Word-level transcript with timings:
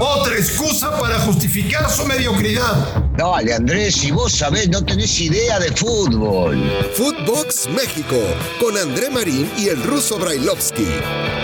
Otra 0.00 0.34
excusa 0.34 0.98
para 0.98 1.18
justificar 1.20 1.90
su 1.90 2.06
mediocridad. 2.06 3.04
Dale, 3.16 3.52
Andrés, 3.52 3.96
si 3.96 4.10
vos 4.10 4.32
sabés, 4.32 4.70
no 4.70 4.82
tenés 4.82 5.20
idea 5.20 5.58
de 5.58 5.70
fútbol. 5.72 6.58
Footbox 6.94 7.68
México, 7.68 8.16
con 8.58 8.78
André 8.78 9.10
Marín 9.10 9.50
y 9.58 9.68
el 9.68 9.82
ruso 9.82 10.18
Brailovsky. 10.18 10.86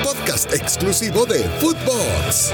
Podcast 0.03 0.54
exclusivo 0.54 1.27
de 1.27 1.41
Footbox. 1.61 2.53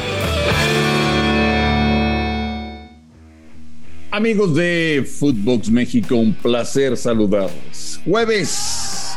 Amigos 4.11 4.57
de 4.57 5.09
Footbox 5.19 5.71
México, 5.71 6.17
un 6.17 6.35
placer 6.35 6.97
saludarles. 6.97 8.01
Jueves, 8.05 9.17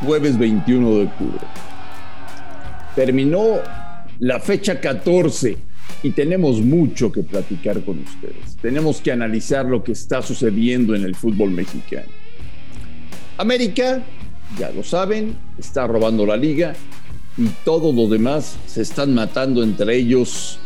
jueves 0.00 0.38
21 0.38 0.90
de 0.90 1.04
octubre. 1.04 1.46
Terminó 2.94 3.60
la 4.18 4.40
fecha 4.40 4.80
14 4.80 5.56
y 6.02 6.10
tenemos 6.10 6.60
mucho 6.60 7.10
que 7.10 7.22
platicar 7.22 7.82
con 7.82 7.98
ustedes. 7.98 8.56
Tenemos 8.60 9.00
que 9.00 9.12
analizar 9.12 9.64
lo 9.66 9.82
que 9.82 9.92
está 9.92 10.22
sucediendo 10.22 10.94
en 10.94 11.04
el 11.04 11.14
fútbol 11.14 11.50
mexicano. 11.50 12.08
América, 13.38 14.02
ya 14.58 14.70
lo 14.70 14.84
saben, 14.84 15.36
está 15.58 15.86
robando 15.86 16.26
la 16.26 16.36
liga 16.36 16.74
y 17.36 17.46
todos 17.64 17.94
los 17.94 18.10
demás 18.10 18.56
se 18.66 18.82
están 18.82 19.14
matando 19.14 19.62
entre 19.62 19.96
ellos 19.96 20.58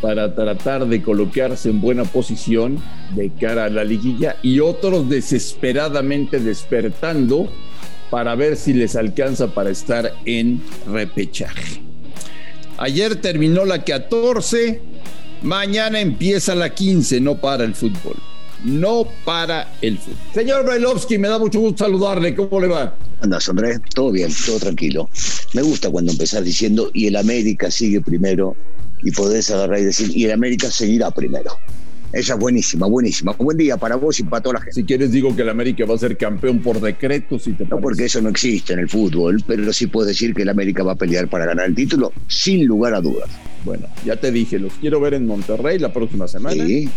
para 0.00 0.34
tratar 0.34 0.86
de 0.86 1.02
colocarse 1.02 1.70
en 1.70 1.80
buena 1.80 2.04
posición 2.04 2.78
de 3.16 3.30
cara 3.30 3.64
a 3.64 3.70
la 3.70 3.84
liguilla 3.84 4.36
y 4.42 4.60
otros 4.60 5.08
desesperadamente 5.08 6.40
despertando 6.40 7.48
para 8.10 8.34
ver 8.34 8.56
si 8.56 8.74
les 8.74 8.96
alcanza 8.96 9.54
para 9.54 9.70
estar 9.70 10.12
en 10.26 10.62
repechaje. 10.86 11.83
Ayer 12.76 13.16
terminó 13.16 13.64
la 13.64 13.84
14, 13.84 14.80
mañana 15.42 16.00
empieza 16.00 16.54
la 16.54 16.74
15, 16.74 17.20
no 17.20 17.40
para 17.40 17.64
el 17.64 17.74
fútbol. 17.74 18.16
No 18.64 19.06
para 19.24 19.72
el 19.80 19.98
fútbol. 19.98 20.18
Señor 20.34 20.64
Brailovsky, 20.64 21.18
me 21.18 21.28
da 21.28 21.38
mucho 21.38 21.60
gusto 21.60 21.84
saludarle. 21.84 22.34
¿Cómo 22.34 22.60
le 22.60 22.66
va? 22.66 22.96
Andas, 23.20 23.48
Andrés, 23.48 23.80
todo 23.94 24.10
bien, 24.10 24.30
todo 24.44 24.58
tranquilo. 24.58 25.08
Me 25.52 25.62
gusta 25.62 25.90
cuando 25.90 26.12
empezás 26.12 26.44
diciendo 26.44 26.90
y 26.92 27.06
el 27.06 27.16
América 27.16 27.70
sigue 27.70 28.00
primero 28.00 28.56
y 29.02 29.10
podés 29.12 29.50
agarrar 29.50 29.78
y 29.78 29.84
decir 29.84 30.10
y 30.16 30.24
el 30.24 30.32
América 30.32 30.70
seguirá 30.70 31.10
primero. 31.10 31.56
Esa 32.14 32.34
es 32.34 32.38
buenísima, 32.38 32.86
buenísima. 32.86 33.32
Buen 33.32 33.56
día 33.56 33.76
para 33.76 33.96
vos 33.96 34.20
y 34.20 34.22
para 34.22 34.40
toda 34.40 34.54
la 34.54 34.60
gente. 34.60 34.74
Si 34.74 34.84
quieres 34.84 35.10
digo 35.10 35.34
que 35.34 35.42
el 35.42 35.48
América 35.48 35.84
va 35.84 35.96
a 35.96 35.98
ser 35.98 36.16
campeón 36.16 36.60
por 36.60 36.80
decreto, 36.80 37.40
si 37.40 37.54
te 37.54 37.64
No 37.64 37.80
porque 37.80 38.04
eso 38.04 38.22
no 38.22 38.28
existe 38.28 38.72
en 38.72 38.78
el 38.78 38.88
fútbol, 38.88 39.42
pero 39.44 39.72
sí 39.72 39.88
puedes 39.88 40.10
decir 40.10 40.32
que 40.32 40.42
el 40.42 40.48
América 40.48 40.84
va 40.84 40.92
a 40.92 40.94
pelear 40.94 41.26
para 41.26 41.44
ganar 41.44 41.66
el 41.66 41.74
título, 41.74 42.12
sin 42.28 42.66
lugar 42.66 42.94
a 42.94 43.00
dudas. 43.00 43.28
Bueno, 43.64 43.88
ya 44.04 44.14
te 44.14 44.30
dije, 44.30 44.60
los 44.60 44.72
quiero 44.74 45.00
ver 45.00 45.14
en 45.14 45.26
Monterrey 45.26 45.80
la 45.80 45.92
próxima 45.92 46.28
semana. 46.28 46.64
Sí. 46.64 46.88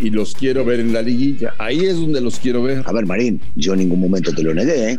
Y 0.00 0.08
los 0.08 0.34
quiero 0.34 0.64
ver 0.64 0.80
en 0.80 0.94
la 0.94 1.02
liguilla. 1.02 1.52
Ahí 1.58 1.84
es 1.84 1.96
donde 1.96 2.22
los 2.22 2.38
quiero 2.38 2.62
ver. 2.62 2.82
A 2.86 2.92
ver, 2.92 3.04
Marín, 3.04 3.42
yo 3.54 3.74
en 3.74 3.80
ningún 3.80 4.00
momento 4.00 4.32
te 4.32 4.42
lo 4.42 4.54
negué, 4.54 4.92
¿eh? 4.92 4.98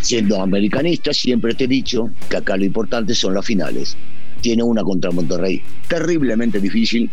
Siendo 0.00 0.42
americanista, 0.42 1.12
siempre 1.12 1.54
te 1.54 1.64
he 1.64 1.68
dicho 1.68 2.10
que 2.28 2.36
acá 2.36 2.56
lo 2.56 2.64
importante 2.64 3.14
son 3.14 3.34
las 3.34 3.46
finales. 3.46 3.96
Tiene 4.40 4.64
una 4.64 4.82
contra 4.82 5.12
Monterrey, 5.12 5.62
terriblemente 5.86 6.58
difícil, 6.58 7.08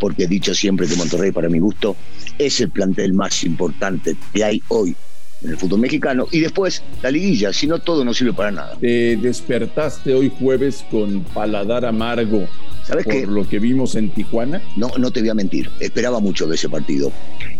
porque 0.00 0.24
he 0.24 0.26
dicho 0.26 0.54
siempre 0.54 0.86
que 0.86 0.96
Monterrey, 0.96 1.32
para 1.32 1.48
mi 1.48 1.58
gusto, 1.58 1.96
es 2.38 2.60
el 2.60 2.70
plantel 2.70 3.14
más 3.14 3.44
importante 3.44 4.16
que 4.32 4.44
hay 4.44 4.62
hoy 4.68 4.96
en 5.42 5.50
el 5.50 5.56
fútbol 5.56 5.80
mexicano. 5.80 6.26
Y 6.30 6.40
después 6.40 6.82
la 7.02 7.10
liguilla, 7.10 7.52
si 7.52 7.66
no 7.66 7.78
todo 7.78 8.04
no 8.04 8.14
sirve 8.14 8.32
para 8.32 8.50
nada. 8.50 8.76
Te 8.80 9.16
despertaste 9.16 10.14
hoy 10.14 10.32
jueves 10.38 10.84
con 10.90 11.22
paladar 11.24 11.84
amargo. 11.84 12.48
¿Sabes 12.86 13.06
por 13.06 13.28
lo 13.28 13.48
que 13.48 13.58
vimos 13.58 13.94
en 13.94 14.10
Tijuana? 14.10 14.60
No, 14.76 14.90
no 14.98 15.10
te 15.10 15.20
voy 15.20 15.30
a 15.30 15.34
mentir. 15.34 15.70
Esperaba 15.80 16.20
mucho 16.20 16.46
de 16.46 16.56
ese 16.56 16.68
partido. 16.68 17.10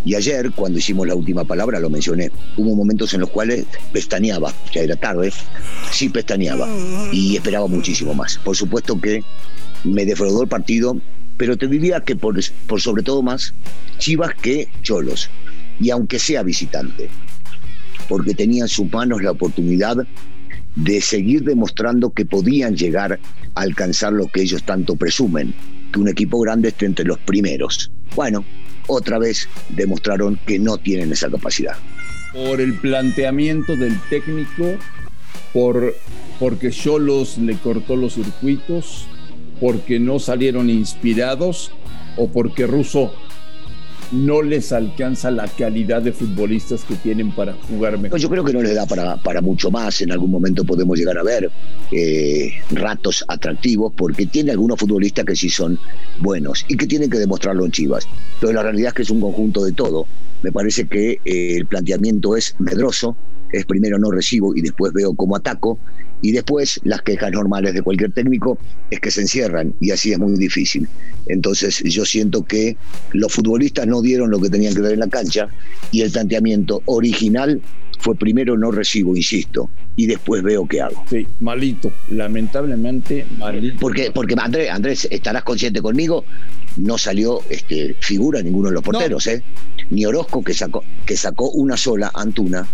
Y 0.04 0.14
ayer, 0.14 0.50
cuando 0.54 0.78
hicimos 0.78 1.06
la 1.06 1.14
última 1.14 1.44
palabra, 1.44 1.80
lo 1.80 1.88
mencioné. 1.88 2.30
Hubo 2.58 2.74
momentos 2.74 3.14
en 3.14 3.20
los 3.20 3.30
cuales 3.30 3.64
pestañeaba, 3.92 4.52
ya 4.72 4.82
era 4.82 4.96
tarde, 4.96 5.32
sí 5.90 6.10
pestañeaba. 6.10 6.68
Y 7.10 7.36
esperaba 7.36 7.66
muchísimo 7.68 8.12
más. 8.12 8.38
Por 8.38 8.54
supuesto 8.54 9.00
que 9.00 9.24
me 9.84 10.04
defraudó 10.04 10.42
el 10.42 10.48
partido 10.48 10.98
pero 11.36 11.56
te 11.56 11.66
diría 11.66 12.00
que 12.00 12.16
por, 12.16 12.40
sobre 12.78 13.02
todo 13.02 13.22
más 13.22 13.54
Chivas 13.98 14.34
que 14.34 14.68
Cholos, 14.82 15.30
y 15.80 15.90
aunque 15.90 16.18
sea 16.18 16.42
visitante, 16.42 17.08
porque 18.08 18.34
tenía 18.34 18.62
en 18.64 18.68
sus 18.68 18.90
manos 18.92 19.22
la 19.22 19.32
oportunidad 19.32 20.06
de 20.76 21.00
seguir 21.00 21.44
demostrando 21.44 22.10
que 22.10 22.24
podían 22.24 22.76
llegar 22.76 23.18
a 23.54 23.60
alcanzar 23.60 24.12
lo 24.12 24.26
que 24.28 24.42
ellos 24.42 24.64
tanto 24.64 24.96
presumen, 24.96 25.54
que 25.92 26.00
un 26.00 26.08
equipo 26.08 26.40
grande 26.40 26.68
esté 26.68 26.86
entre 26.86 27.04
los 27.04 27.18
primeros. 27.18 27.90
Bueno, 28.14 28.44
otra 28.86 29.18
vez 29.18 29.48
demostraron 29.70 30.38
que 30.46 30.58
no 30.58 30.78
tienen 30.78 31.12
esa 31.12 31.30
capacidad. 31.30 31.76
Por 32.32 32.60
el 32.60 32.74
planteamiento 32.74 33.76
del 33.76 33.98
técnico, 34.10 34.76
por 35.52 35.94
porque 36.40 36.70
Cholos 36.70 37.38
le 37.38 37.56
cortó 37.56 37.94
los 37.94 38.14
circuitos, 38.14 39.06
porque 39.64 39.98
no 39.98 40.18
salieron 40.18 40.68
inspirados 40.68 41.70
o 42.18 42.28
porque 42.28 42.66
Russo 42.66 43.14
no 44.12 44.42
les 44.42 44.72
alcanza 44.72 45.30
la 45.30 45.48
calidad 45.48 46.02
de 46.02 46.12
futbolistas 46.12 46.84
que 46.84 46.96
tienen 46.96 47.34
para 47.34 47.54
jugar 47.54 47.98
mejor. 47.98 48.18
Yo 48.18 48.28
creo 48.28 48.44
que 48.44 48.52
no 48.52 48.60
les 48.60 48.74
da 48.74 48.84
para, 48.84 49.16
para 49.16 49.40
mucho 49.40 49.70
más. 49.70 50.02
En 50.02 50.12
algún 50.12 50.30
momento 50.30 50.64
podemos 50.64 50.98
llegar 50.98 51.16
a 51.16 51.22
ver 51.22 51.50
eh, 51.90 52.52
ratos 52.72 53.24
atractivos 53.26 53.94
porque 53.96 54.26
tiene 54.26 54.50
algunos 54.50 54.78
futbolistas 54.78 55.24
que 55.24 55.34
sí 55.34 55.48
son 55.48 55.78
buenos 56.20 56.66
y 56.68 56.76
que 56.76 56.86
tienen 56.86 57.08
que 57.08 57.18
demostrarlo 57.18 57.64
en 57.64 57.70
Chivas. 57.70 58.06
Pero 58.42 58.52
la 58.52 58.64
realidad 58.64 58.88
es 58.88 58.94
que 58.94 59.02
es 59.02 59.10
un 59.10 59.22
conjunto 59.22 59.64
de 59.64 59.72
todo. 59.72 60.04
Me 60.42 60.52
parece 60.52 60.86
que 60.86 61.20
eh, 61.24 61.56
el 61.56 61.64
planteamiento 61.64 62.36
es 62.36 62.54
medroso, 62.58 63.16
es 63.50 63.64
primero 63.64 63.98
no 63.98 64.10
recibo 64.10 64.54
y 64.54 64.60
después 64.60 64.92
veo 64.92 65.14
cómo 65.14 65.36
ataco 65.36 65.78
y 66.24 66.32
después 66.32 66.80
las 66.84 67.02
quejas 67.02 67.32
normales 67.32 67.74
de 67.74 67.82
cualquier 67.82 68.10
técnico 68.10 68.56
es 68.90 68.98
que 68.98 69.10
se 69.10 69.20
encierran 69.20 69.74
y 69.78 69.90
así 69.90 70.10
es 70.10 70.18
muy 70.18 70.38
difícil. 70.38 70.88
Entonces 71.26 71.82
yo 71.84 72.06
siento 72.06 72.46
que 72.46 72.78
los 73.12 73.30
futbolistas 73.30 73.86
no 73.86 74.00
dieron 74.00 74.30
lo 74.30 74.40
que 74.40 74.48
tenían 74.48 74.74
que 74.74 74.80
dar 74.80 74.92
en 74.92 75.00
la 75.00 75.08
cancha 75.08 75.48
y 75.92 76.00
el 76.00 76.10
planteamiento 76.10 76.80
original 76.86 77.60
fue 77.98 78.14
primero 78.14 78.56
no 78.56 78.70
recibo, 78.70 79.14
insisto, 79.14 79.68
y 79.96 80.06
después 80.06 80.42
veo 80.42 80.66
qué 80.66 80.80
hago. 80.80 81.04
Sí, 81.10 81.26
malito, 81.40 81.92
lamentablemente 82.08 83.26
malito. 83.36 83.76
Porque, 83.78 84.10
porque 84.10 84.34
Andrés, 84.38 84.70
Andrés, 84.70 85.06
estarás 85.10 85.44
consciente 85.44 85.82
conmigo, 85.82 86.24
no 86.78 86.96
salió 86.96 87.42
este, 87.50 87.96
figura 88.00 88.42
ninguno 88.42 88.68
de 88.68 88.74
los 88.74 88.82
porteros, 88.82 89.26
¿eh? 89.26 89.42
Ni 89.90 90.06
Orozco, 90.06 90.42
que 90.42 90.54
sacó, 90.54 90.82
que 91.04 91.18
sacó 91.18 91.50
una 91.50 91.76
sola, 91.76 92.10
Antuna, 92.14 92.66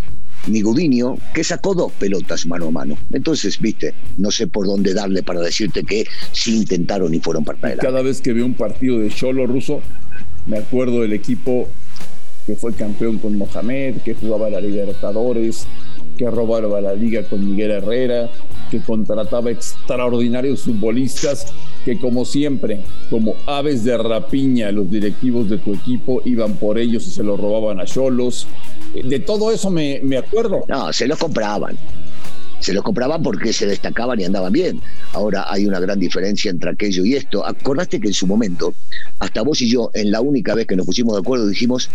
ni 0.46 0.62
Gudiño, 0.62 1.16
que 1.34 1.44
sacó 1.44 1.74
dos 1.74 1.92
pelotas 1.92 2.46
mano 2.46 2.68
a 2.68 2.70
mano. 2.70 2.96
Entonces, 3.12 3.58
viste, 3.60 3.94
no 4.16 4.30
sé 4.30 4.46
por 4.46 4.66
dónde 4.66 4.94
darle 4.94 5.22
para 5.22 5.40
decirte 5.40 5.82
que 5.82 6.06
sí 6.32 6.56
intentaron 6.56 7.12
y 7.14 7.20
fueron 7.20 7.44
para 7.44 7.58
adelante. 7.58 7.86
Cada 7.86 8.02
vez 8.02 8.20
que 8.20 8.32
veo 8.32 8.46
un 8.46 8.54
partido 8.54 8.98
de 8.98 9.10
Cholo 9.10 9.46
ruso, 9.46 9.80
me 10.46 10.58
acuerdo 10.58 11.02
del 11.02 11.12
equipo 11.12 11.68
que 12.46 12.56
fue 12.56 12.72
campeón 12.72 13.18
con 13.18 13.36
Mohamed, 13.36 13.98
que 13.98 14.14
jugaba 14.14 14.50
la 14.50 14.60
Libertadores, 14.60 15.66
que 16.20 16.30
robaba 16.30 16.82
la 16.82 16.92
liga 16.92 17.22
con 17.22 17.48
Miguel 17.48 17.70
Herrera, 17.70 18.28
que 18.70 18.78
contrataba 18.80 19.50
extraordinarios 19.50 20.60
futbolistas 20.60 21.46
que 21.82 21.98
como 21.98 22.26
siempre, 22.26 22.82
como 23.08 23.36
aves 23.46 23.84
de 23.84 23.96
rapiña, 23.96 24.70
los 24.70 24.90
directivos 24.90 25.48
de 25.48 25.56
tu 25.56 25.72
equipo 25.72 26.20
iban 26.26 26.56
por 26.56 26.78
ellos 26.78 27.06
y 27.06 27.10
se 27.10 27.22
los 27.22 27.40
robaban 27.40 27.80
a 27.80 27.86
Cholos. 27.86 28.46
De 28.92 29.18
todo 29.20 29.50
eso 29.50 29.70
me, 29.70 30.00
me 30.02 30.18
acuerdo. 30.18 30.60
No, 30.68 30.92
se 30.92 31.06
los 31.08 31.18
compraban. 31.18 31.78
Se 32.60 32.72
los 32.72 32.82
compraban 32.84 33.22
porque 33.22 33.52
se 33.52 33.66
destacaban 33.66 34.20
y 34.20 34.24
andaban 34.24 34.52
bien. 34.52 34.80
Ahora 35.12 35.46
hay 35.48 35.66
una 35.66 35.80
gran 35.80 35.98
diferencia 35.98 36.50
entre 36.50 36.70
aquello 36.70 37.04
y 37.04 37.14
esto. 37.14 37.44
Acordaste 37.44 38.00
que 38.00 38.08
en 38.08 38.14
su 38.14 38.26
momento, 38.26 38.74
hasta 39.18 39.42
vos 39.42 39.60
y 39.60 39.68
yo, 39.68 39.90
en 39.94 40.10
la 40.10 40.20
única 40.20 40.54
vez 40.54 40.66
que 40.66 40.76
nos 40.76 40.86
pusimos 40.86 41.14
de 41.14 41.20
acuerdo, 41.20 41.46
dijimos, 41.48 41.90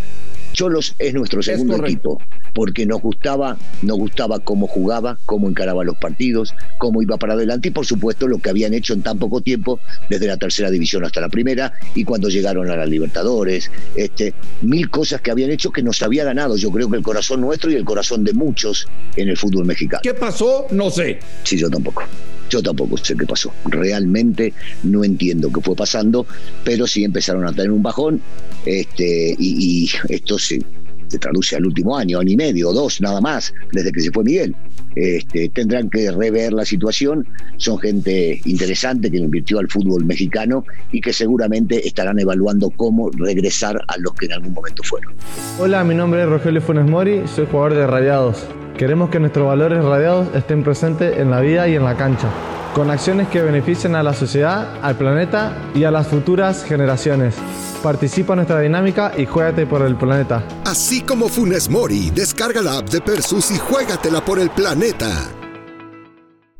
Cholos 0.55 0.95
es 0.99 1.13
nuestro 1.13 1.43
segundo 1.43 1.75
equipo, 1.85 2.21
porque 2.53 2.85
nos 2.85 3.01
gustaba, 3.01 3.57
nos 3.81 3.97
gustaba 3.97 4.39
cómo 4.39 4.67
jugaba, 4.67 5.17
cómo 5.25 5.49
encaraba 5.49 5.83
los 5.83 5.97
partidos, 5.97 6.53
cómo 6.77 7.01
iba 7.01 7.17
para 7.17 7.33
adelante 7.33 7.67
y 7.67 7.71
por 7.71 7.85
supuesto 7.85 8.27
lo 8.27 8.37
que 8.37 8.49
habían 8.49 8.73
hecho 8.73 8.93
en 8.93 9.01
tan 9.01 9.19
poco 9.19 9.41
tiempo, 9.41 9.79
desde 10.09 10.27
la 10.27 10.37
tercera 10.37 10.71
división 10.71 11.03
hasta 11.03 11.19
la 11.19 11.27
primera, 11.27 11.73
y 11.93 12.05
cuando 12.05 12.29
llegaron 12.29 12.71
a 12.71 12.77
la 12.77 12.85
Libertadores, 12.85 13.69
este, 13.95 14.33
mil 14.61 14.89
cosas 14.89 15.19
que 15.19 15.31
habían 15.31 15.51
hecho 15.51 15.71
que 15.71 15.83
nos 15.83 16.01
había 16.01 16.23
ganado, 16.23 16.55
yo 16.55 16.71
creo 16.71 16.89
que 16.89 16.95
el 16.95 17.03
corazón 17.03 17.41
nuestro 17.41 17.69
y 17.69 17.75
el 17.75 17.83
corazón 17.83 18.23
de 18.23 18.31
muchos 18.31 18.87
en 19.17 19.27
el 19.27 19.35
fútbol 19.35 19.65
mexicano. 19.65 20.01
¿Qué 20.03 20.13
pasó? 20.13 20.54
No 20.71 20.89
sé. 20.89 21.19
Sí, 21.43 21.57
yo 21.57 21.69
tampoco. 21.69 22.03
Yo 22.49 22.61
tampoco 22.61 22.97
sé 22.97 23.15
qué 23.15 23.25
pasó. 23.25 23.51
Realmente 23.65 24.53
no 24.83 25.03
entiendo 25.03 25.51
qué 25.51 25.61
fue 25.61 25.75
pasando, 25.75 26.25
pero 26.63 26.85
sí 26.85 27.03
empezaron 27.03 27.45
a 27.45 27.51
tener 27.51 27.71
un 27.71 27.81
bajón. 27.81 28.21
Este, 28.65 29.35
y, 29.37 29.89
esto 30.09 30.37
se, 30.37 30.63
se 31.07 31.17
traduce 31.17 31.55
al 31.55 31.65
último 31.65 31.97
año, 31.97 32.19
año 32.19 32.31
y 32.31 32.35
medio, 32.35 32.71
dos, 32.71 33.01
nada 33.01 33.21
más, 33.21 33.53
desde 33.71 33.91
que 33.91 34.01
se 34.01 34.11
fue 34.11 34.23
Miguel. 34.23 34.55
este, 34.95 35.49
tendrán 35.49 35.89
que 35.89 36.11
rever 36.11 36.53
la 36.53 36.65
situación. 36.65 37.27
Son 37.57 37.77
gente 37.79 38.41
interesante 38.45 39.11
que 39.11 39.17
invirtió 39.17 39.59
al 39.59 39.69
fútbol 39.69 40.05
mexicano 40.05 40.63
y 40.91 41.01
que 41.01 41.13
seguramente 41.13 41.87
estarán 41.87 42.19
evaluando 42.19 42.69
cómo 42.69 43.09
regresar 43.11 43.81
a 43.87 43.97
los 43.97 44.13
que 44.13 44.27
en 44.27 44.33
algún 44.33 44.53
momento 44.53 44.83
fueron. 44.83 45.13
Hola, 45.59 45.83
mi 45.83 45.95
nombre 45.95 46.23
es 46.23 46.29
Rogelio 46.29 46.61
Funes 46.61 46.85
Mori, 46.85 47.21
soy 47.27 47.45
jugador 47.45 47.73
de 47.75 47.87
Radiados. 47.87 48.45
Queremos 48.77 49.09
que 49.09 49.21
nuestros 49.21 49.47
valores 49.47 49.81
radiados 49.81 50.27
estén 50.35 50.61
presentes 50.61 51.17
en 51.17 51.31
la 51.31 51.39
vida 51.39 51.65
y 51.69 51.75
en 51.75 51.85
la 51.85 51.95
cancha, 51.95 52.29
con 52.73 52.91
acciones 52.91 53.29
que 53.29 53.41
beneficien 53.41 53.95
a 53.95 54.03
la 54.03 54.13
sociedad, 54.13 54.79
al 54.81 54.97
planeta 54.97 55.71
y 55.73 55.85
a 55.85 55.91
las 55.91 56.07
futuras 56.07 56.65
generaciones. 56.65 57.35
Participa 57.81 58.33
en 58.33 58.39
nuestra 58.39 58.59
dinámica 58.59 59.13
y 59.17 59.25
juégate 59.25 59.65
por 59.65 59.81
el 59.81 59.95
planeta. 59.95 60.45
Así 60.65 60.99
como 60.99 61.29
Funes 61.29 61.69
Mori, 61.69 62.11
descarga 62.13 62.61
la 62.61 62.79
app 62.79 62.89
de 62.89 62.99
Persus 62.99 63.49
y 63.51 63.57
juégatela 63.57 64.19
por 64.25 64.39
el 64.39 64.49
planeta. 64.49 65.09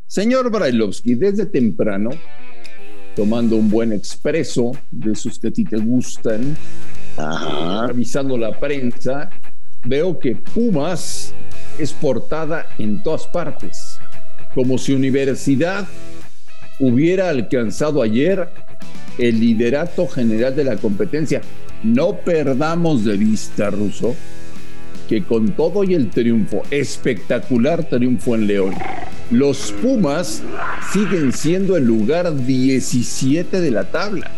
Señor 0.08 0.50
Brailovsky, 0.50 1.16
desde 1.16 1.48
temprano, 1.48 2.12
tomando 3.14 3.58
un 3.58 3.70
buen 3.70 3.92
expreso 3.92 4.72
de 4.90 5.12
esos 5.12 5.38
que 5.38 5.50
a 5.50 5.52
ti 5.52 5.66
te 5.66 5.78
gustan, 5.80 6.56
revisando 7.88 8.38
la 8.38 8.58
prensa, 8.58 9.30
veo 9.84 10.18
que 10.18 10.38
Pumas 10.38 11.34
es 11.78 11.94
portada 11.94 12.68
en 12.78 13.04
todas 13.04 13.28
partes, 13.28 13.98
como 14.54 14.78
si 14.78 14.94
Universidad 14.94 15.86
hubiera 16.80 17.30
alcanzado 17.30 18.02
ayer 18.02 18.50
el 19.18 19.40
liderato 19.40 20.08
general 20.08 20.56
de 20.56 20.64
la 20.64 20.78
competencia. 20.78 21.42
No 21.84 22.18
perdamos 22.18 23.06
de 23.06 23.18
vista, 23.18 23.70
Russo, 23.70 24.16
que 25.08 25.24
con 25.24 25.52
todo 25.52 25.84
y 25.84 25.94
el 25.94 26.10
triunfo, 26.10 26.64
espectacular 26.72 27.84
triunfo 27.86 28.36
en 28.36 28.48
León, 28.48 28.74
los 29.32 29.74
Pumas 29.82 30.44
siguen 30.92 31.32
siendo 31.32 31.78
el 31.78 31.86
lugar 31.86 32.36
17 32.46 33.60
de 33.60 33.72
la 33.72 33.92
tabla. 33.92 34.32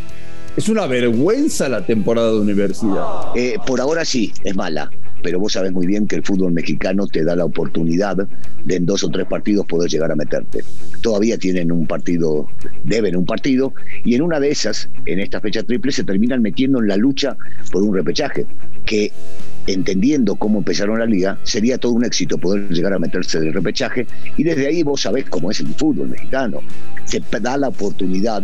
Es 0.55 0.69
una 0.69 0.87
vergüenza 0.87 1.69
la 1.69 1.85
temporada 1.85 2.31
de 2.31 2.39
universidad. 2.39 3.35
Eh, 3.35 3.57
por 3.65 3.79
ahora 3.79 4.03
sí, 4.05 4.33
es 4.43 4.55
mala 4.55 4.89
pero 5.21 5.39
vos 5.39 5.53
sabés 5.53 5.71
muy 5.71 5.87
bien 5.87 6.07
que 6.07 6.15
el 6.15 6.23
fútbol 6.23 6.51
mexicano 6.53 7.07
te 7.07 7.23
da 7.23 7.35
la 7.35 7.45
oportunidad 7.45 8.17
de 8.65 8.75
en 8.75 8.85
dos 8.85 9.03
o 9.03 9.09
tres 9.09 9.25
partidos 9.25 9.65
poder 9.65 9.89
llegar 9.89 10.11
a 10.11 10.15
meterte. 10.15 10.63
Todavía 11.01 11.37
tienen 11.37 11.71
un 11.71 11.87
partido, 11.87 12.47
deben 12.83 13.15
un 13.15 13.25
partido, 13.25 13.73
y 14.03 14.15
en 14.15 14.21
una 14.21 14.39
de 14.39 14.49
esas, 14.49 14.89
en 15.05 15.19
esta 15.19 15.41
fecha 15.41 15.63
triple, 15.63 15.91
se 15.91 16.03
terminan 16.03 16.41
metiendo 16.41 16.79
en 16.79 16.87
la 16.87 16.97
lucha 16.97 17.35
por 17.71 17.83
un 17.83 17.95
repechaje, 17.95 18.45
que 18.85 19.11
entendiendo 19.65 20.35
cómo 20.35 20.59
empezaron 20.59 20.99
la 20.99 21.05
liga, 21.05 21.39
sería 21.43 21.77
todo 21.77 21.91
un 21.93 22.05
éxito 22.05 22.37
poder 22.37 22.69
llegar 22.69 22.93
a 22.93 22.99
meterse 22.99 23.39
del 23.39 23.53
repechaje, 23.53 24.07
y 24.37 24.43
desde 24.43 24.67
ahí 24.67 24.83
vos 24.83 25.01
sabés 25.01 25.25
cómo 25.25 25.51
es 25.51 25.59
el 25.59 25.67
fútbol 25.67 26.09
mexicano. 26.09 26.59
Se 27.05 27.21
da 27.41 27.57
la 27.57 27.69
oportunidad 27.69 28.43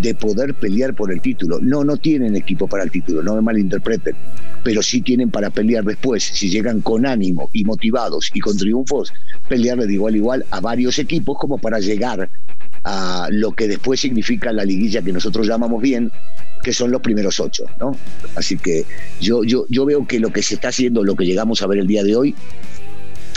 de 0.00 0.14
poder 0.14 0.54
pelear 0.54 0.94
por 0.94 1.12
el 1.12 1.20
título. 1.20 1.58
No, 1.60 1.84
no 1.84 1.96
tienen 1.96 2.36
equipo 2.36 2.66
para 2.66 2.84
el 2.84 2.90
título, 2.90 3.22
no 3.22 3.34
me 3.34 3.42
malinterpreten, 3.42 4.14
pero 4.62 4.82
sí 4.82 5.00
tienen 5.00 5.30
para 5.30 5.50
pelear 5.50 5.84
después, 5.96 6.22
si 6.22 6.50
llegan 6.50 6.82
con 6.82 7.06
ánimo 7.06 7.48
y 7.52 7.64
motivados 7.64 8.30
y 8.34 8.40
con 8.40 8.56
triunfos, 8.56 9.12
pelearle 9.48 9.86
de 9.86 9.94
igual 9.94 10.14
a 10.14 10.16
igual 10.16 10.46
a 10.50 10.60
varios 10.60 10.98
equipos 10.98 11.38
como 11.38 11.56
para 11.56 11.80
llegar 11.80 12.28
a 12.84 13.28
lo 13.30 13.52
que 13.52 13.66
después 13.66 13.98
significa 14.00 14.52
la 14.52 14.64
liguilla 14.64 15.02
que 15.02 15.12
nosotros 15.12 15.46
llamamos 15.46 15.80
bien, 15.80 16.12
que 16.62 16.72
son 16.72 16.90
los 16.90 17.00
primeros 17.00 17.40
ocho, 17.40 17.64
¿no? 17.80 17.96
Así 18.36 18.58
que 18.58 18.84
yo, 19.20 19.42
yo, 19.42 19.64
yo 19.70 19.86
veo 19.86 20.06
que 20.06 20.20
lo 20.20 20.30
que 20.32 20.42
se 20.42 20.54
está 20.54 20.68
haciendo, 20.68 21.02
lo 21.02 21.16
que 21.16 21.24
llegamos 21.24 21.62
a 21.62 21.66
ver 21.66 21.78
el 21.78 21.86
día 21.86 22.04
de 22.04 22.14
hoy, 22.14 22.34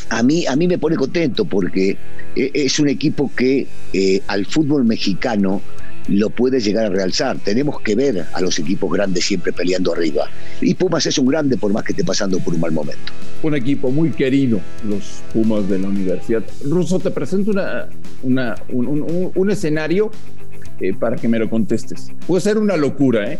a 0.09 0.21
mí, 0.21 0.45
a 0.45 0.55
mí 0.55 0.67
me 0.67 0.77
pone 0.77 0.97
contento 0.97 1.45
porque 1.45 1.97
eh, 2.35 2.51
es 2.53 2.79
un 2.79 2.89
equipo 2.89 3.31
que 3.35 3.67
eh, 3.93 4.21
al 4.27 4.45
fútbol 4.45 4.83
mexicano 4.83 5.61
lo 6.07 6.29
puede 6.29 6.59
llegar 6.59 6.85
a 6.85 6.89
realzar. 6.89 7.37
Tenemos 7.39 7.81
que 7.81 7.95
ver 7.95 8.25
a 8.33 8.41
los 8.41 8.57
equipos 8.59 8.91
grandes 8.91 9.25
siempre 9.25 9.53
peleando 9.53 9.93
arriba. 9.93 10.25
Y 10.61 10.73
Pumas 10.73 11.05
es 11.05 11.17
un 11.17 11.27
grande 11.27 11.57
por 11.57 11.71
más 11.71 11.83
que 11.83 11.91
esté 11.91 12.03
pasando 12.03 12.39
por 12.39 12.53
un 12.53 12.61
mal 12.61 12.71
momento. 12.71 13.13
Un 13.43 13.55
equipo 13.55 13.91
muy 13.91 14.11
querido, 14.11 14.59
los 14.87 15.21
Pumas 15.33 15.67
de 15.69 15.79
la 15.79 15.87
universidad. 15.87 16.43
Russo, 16.63 16.99
te 16.99 17.11
presento 17.11 17.51
una, 18.23 18.55
un, 18.69 19.51
escenario 19.51 20.11
eh, 20.79 20.93
para 20.93 21.15
que 21.15 21.27
me 21.27 21.39
lo 21.39 21.49
contestes. 21.49 22.11
Puede 22.27 22.41
ser 22.41 22.57
una 22.57 22.77
locura, 22.77 23.31
¿eh? 23.31 23.39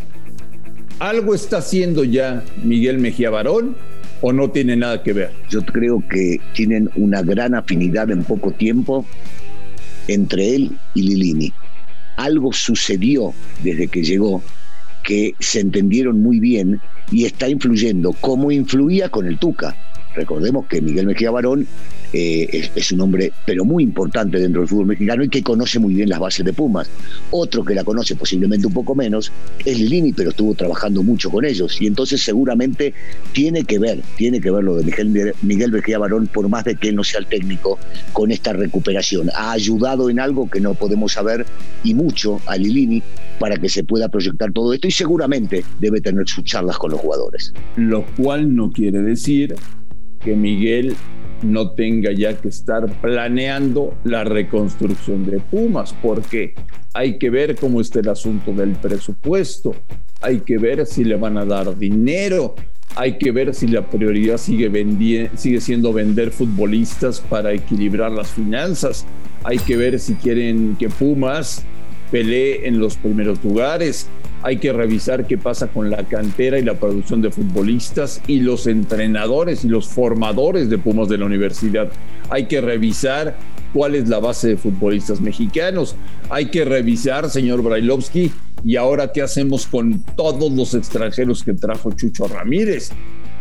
¿Algo 1.00 1.34
está 1.34 1.60
haciendo 1.60 2.04
ya 2.04 2.44
Miguel 2.62 2.98
Mejía 2.98 3.30
Barón 3.30 3.78
o 4.22 4.34
no 4.34 4.52
tiene 4.52 4.76
nada 4.76 5.02
que 5.02 5.14
ver? 5.14 5.32
Yo 5.50 5.66
creo 5.66 6.04
que 6.10 6.42
tienen 6.54 6.90
una 6.98 7.22
gran 7.22 7.56
afinidad 7.56 8.12
en 8.12 8.26
poco 8.26 8.52
tiempo 8.52 9.06
entre 10.10 10.56
él 10.56 10.78
y 10.96 11.04
Lilini 11.04 11.54
algo 12.20 12.52
sucedió 12.52 13.34
desde 13.64 13.88
que 13.88 14.04
llegó 14.04 14.44
que 15.04 15.36
se 15.40 15.62
entendieron 15.62 16.22
muy 16.22 16.40
bien 16.40 16.82
y 17.12 17.26
está 17.26 17.48
influyendo 17.48 18.12
como 18.14 18.52
influía 18.52 19.10
con 19.10 19.26
el 19.26 19.40
Tuca. 19.40 19.76
Recordemos 20.16 20.68
que 20.68 20.82
Miguel 20.82 21.08
Mejía 21.08 21.32
Barón 21.32 21.66
eh, 22.14 22.70
es, 22.76 22.92
un 22.92 23.02
hombre, 23.02 23.32
pero 23.46 23.64
muy 23.66 23.84
importante 23.84 24.40
dentro 24.40 24.62
del 24.62 24.68
fútbol 24.68 24.88
mexicano 24.88 25.24
y 25.24 25.30
que 25.30 25.44
conoce 25.44 25.80
muy 25.80 25.94
bien 25.94 26.10
las 26.10 26.20
bases 26.20 26.46
de 26.46 26.54
Pumas. 26.54 26.90
Otro 27.32 27.64
que 27.64 27.76
la 27.76 27.84
conoce 27.84 28.16
posiblemente 28.16 28.68
un 28.68 28.74
poco 28.74 28.96
menos 28.96 29.32
es 29.66 29.80
Lini, 29.80 30.14
pero 30.14 30.32
estuvo 30.32 30.56
trabajando 30.56 31.04
mucho 31.04 31.30
con 31.30 31.46
ellos 31.46 31.82
y 31.82 31.88
entonces 31.88 32.22
seguramente 32.22 32.94
tiene 33.32 33.64
que 33.64 33.80
ver, 33.80 34.02
tiene 34.18 34.42
que 34.42 34.50
ver 34.50 34.64
lo 34.64 34.76
de 34.78 34.84
Miguel, 34.84 35.34
Miguel 35.42 35.72
Mejía 35.72 36.00
Barón, 36.00 36.28
por 36.28 36.50
más 36.50 36.64
de 36.64 36.76
que 36.76 36.90
él 36.90 36.96
no 36.96 37.04
sea 37.04 37.20
el 37.20 37.28
técnico, 37.28 37.78
con 38.14 38.32
esta 38.32 38.54
recuperación. 38.54 39.30
Ha 39.36 39.52
ayudado 39.52 40.10
en 40.10 40.20
algo 40.20 40.50
que 40.50 40.60
no 40.60 40.74
podemos 40.74 41.14
saber 41.14 41.46
y 41.84 41.94
mucho 41.94 42.42
a 42.48 42.58
Lilini 42.58 43.04
para 43.40 43.58
que 43.58 43.70
se 43.70 43.84
pueda 43.84 44.10
proyectar 44.10 44.52
todo 44.52 44.74
esto 44.74 44.88
y 44.88 44.92
seguramente 44.92 45.64
debe 45.80 46.02
tener 46.02 46.28
sus 46.28 46.44
charlas 46.44 46.78
con 46.78 46.92
los 46.92 47.00
jugadores. 47.00 47.54
Lo 47.76 48.06
cual 48.18 48.56
no 48.56 48.72
quiere 48.72 49.02
decir 49.02 49.56
que 50.20 50.36
Miguel 50.36 50.96
no 51.44 51.72
tenga 51.72 52.12
ya 52.12 52.36
que 52.36 52.50
estar 52.50 52.86
planeando 53.02 53.94
la 54.04 54.24
reconstrucción 54.24 55.26
de 55.26 55.40
Pumas, 55.40 55.96
porque 56.02 56.54
hay 56.94 57.18
que 57.18 57.30
ver 57.30 57.56
cómo 57.56 57.82
está 57.82 58.00
el 58.00 58.10
asunto 58.10 58.52
del 58.52 58.72
presupuesto, 58.72 59.76
hay 60.22 60.40
que 60.42 60.58
ver 60.58 60.86
si 60.86 61.04
le 61.04 61.16
van 61.16 61.38
a 61.38 61.46
dar 61.46 61.78
dinero, 61.78 62.56
hay 62.96 63.18
que 63.18 63.32
ver 63.32 63.54
si 63.54 63.68
la 63.68 63.90
prioridad 63.90 64.38
sigue, 64.38 65.30
sigue 65.36 65.62
siendo 65.62 65.94
vender 65.94 66.32
futbolistas 66.32 67.22
para 67.22 67.54
equilibrar 67.54 68.12
las 68.12 68.30
finanzas, 68.30 69.06
hay 69.44 69.60
que 69.60 69.78
ver 69.78 70.00
si 70.00 70.16
quieren 70.16 70.76
que 70.78 70.90
Pumas 70.90 71.64
pelee 72.12 72.68
en 72.68 72.80
los 72.80 72.98
primeros 72.98 73.44
lugares, 73.44 74.08
hay 74.42 74.58
que 74.58 74.72
revisar 74.72 75.28
qué 75.28 75.38
pasa 75.38 75.68
con 75.68 75.90
la 75.90 76.04
cantera 76.04 76.58
y 76.60 76.64
la 76.64 76.76
producción 76.76 77.22
de 77.22 77.32
futbolistas 77.32 78.22
y 78.28 78.40
los 78.40 78.68
entrenadores 78.68 79.66
y 79.66 79.70
los 79.70 79.88
formadores 79.88 80.70
de 80.70 80.78
Pumas 80.78 81.10
de 81.10 81.18
la 81.18 81.26
universidad. 81.26 81.90
Hay 82.30 82.46
que 82.46 82.62
revisar 82.62 83.38
cuál 83.74 83.96
es 83.96 84.08
la 84.08 84.20
base 84.20 84.50
de 84.50 84.58
futbolistas 84.58 85.20
mexicanos. 85.20 85.96
Hay 86.30 86.48
que 86.48 86.64
revisar, 86.64 87.30
señor 87.30 87.62
Brailovsky, 87.62 88.32
y 88.64 88.76
ahora 88.76 89.12
qué 89.12 89.22
hacemos 89.22 89.68
con 89.68 90.04
todos 90.16 90.52
los 90.52 90.74
extranjeros 90.74 91.44
que 91.44 91.54
trajo 91.54 91.92
Chucho 91.92 92.28
Ramírez. 92.28 92.92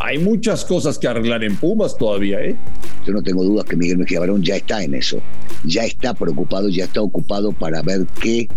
Hay 0.00 0.19
muchas 0.19 0.64
cosas 0.64 0.99
que 0.99 1.09
arreglar 1.09 1.43
en 1.43 1.57
Pumas 1.57 1.97
todavía, 1.97 2.40
¿eh? 2.40 2.57
Yo 3.05 3.12
no 3.12 3.23
tengo 3.23 3.43
dudas 3.43 3.64
que 3.64 3.76
Miguel 3.76 3.99
Mejía 3.99 4.21
Barón 4.21 4.43
ya 4.43 4.57
está 4.57 4.83
en 4.83 4.95
eso. 4.95 5.21
Ya 5.64 5.85
está 5.85 6.14
preocupado, 6.14 6.69
ya 6.69 6.85
está 6.85 7.02
ocupado 7.02 7.52
para 7.52 7.83
ver 7.83 8.07
qué 8.21 8.49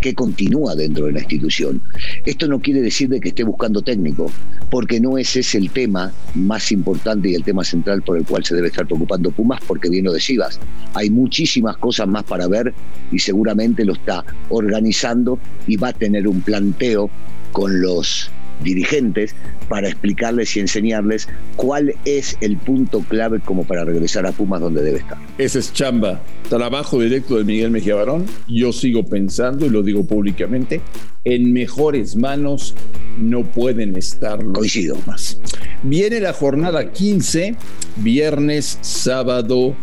que 0.00 0.14
continúa 0.14 0.74
dentro 0.74 1.06
de 1.06 1.12
la 1.12 1.20
institución. 1.20 1.82
Esto 2.24 2.46
no 2.46 2.60
quiere 2.60 2.80
decir 2.80 3.08
de 3.08 3.20
que 3.20 3.30
esté 3.30 3.44
buscando 3.44 3.82
técnico, 3.82 4.30
porque 4.70 5.00
no 5.00 5.18
ese 5.18 5.40
es 5.40 5.54
el 5.54 5.70
tema 5.70 6.12
más 6.34 6.70
importante 6.72 7.30
y 7.30 7.34
el 7.34 7.42
tema 7.42 7.64
central 7.64 8.02
por 8.02 8.16
el 8.16 8.24
cual 8.24 8.44
se 8.44 8.54
debe 8.54 8.68
estar 8.68 8.86
preocupando 8.86 9.30
Pumas, 9.30 9.60
porque 9.66 9.88
bien 9.88 10.04
lo 10.04 10.12
decías, 10.12 10.60
hay 10.94 11.10
muchísimas 11.10 11.76
cosas 11.78 12.06
más 12.08 12.24
para 12.24 12.46
ver 12.46 12.74
y 13.10 13.18
seguramente 13.18 13.84
lo 13.84 13.94
está 13.94 14.24
organizando 14.48 15.38
y 15.66 15.76
va 15.76 15.88
a 15.88 15.92
tener 15.92 16.28
un 16.28 16.40
planteo 16.40 17.10
con 17.52 17.80
los 17.80 18.30
dirigentes 18.62 19.34
para 19.68 19.88
explicarles 19.88 20.56
y 20.56 20.60
enseñarles 20.60 21.28
cuál 21.56 21.94
es 22.04 22.36
el 22.40 22.56
punto 22.56 23.00
clave 23.00 23.40
como 23.40 23.64
para 23.64 23.84
regresar 23.84 24.26
a 24.26 24.32
Pumas 24.32 24.60
donde 24.60 24.82
debe 24.82 24.98
estar. 24.98 25.18
Ese 25.38 25.58
es 25.58 25.72
chamba, 25.72 26.22
trabajo 26.48 27.00
directo 27.00 27.36
de 27.36 27.44
Miguel 27.44 27.70
Mejía 27.70 27.94
Barón. 27.94 28.26
Yo 28.48 28.72
sigo 28.72 29.04
pensando, 29.04 29.66
y 29.66 29.70
lo 29.70 29.82
digo 29.82 30.06
públicamente, 30.06 30.80
en 31.24 31.52
mejores 31.52 32.16
manos 32.16 32.74
no 33.18 33.44
pueden 33.44 33.96
estar 33.96 34.42
los 34.42 34.58
Coincido. 34.58 34.96
más. 35.06 35.40
Viene 35.82 36.20
la 36.20 36.32
jornada 36.32 36.92
15, 36.92 37.56
viernes, 37.96 38.78
sábado 38.80 39.74